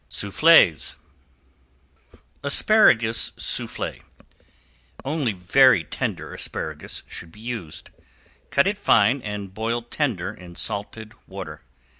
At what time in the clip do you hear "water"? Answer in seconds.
11.27-11.61